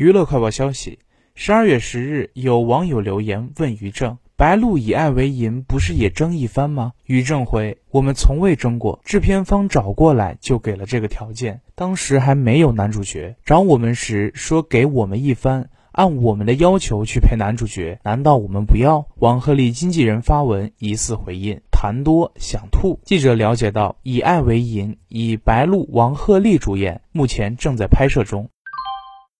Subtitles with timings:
[0.00, 0.98] 娱乐快报消息
[1.34, 6.92] 十二月十日有网友留言问于正白鹿以爱为银不是也争一番吗？
[7.04, 19.06] 于正回我们从未争过制片方找过来就给了这个条件当时还没有男主角找我们时说给我们一番按我们的要求去配男主角难道我们不要？
[19.16, 22.98] 王鹤棣经纪人发文疑似回应谈多想吐。
[23.04, 28.48] 记者了解到以爱为营以白鹿王鹤棣主演目前正在拍摄中。